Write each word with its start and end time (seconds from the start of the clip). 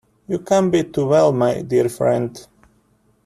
You 0.27 0.39
can't 0.39 0.71
be 0.71 0.83
too 0.83 1.05
well, 1.05 1.31
my 1.31 1.61
dear 1.61 1.87
friend. 1.87 2.47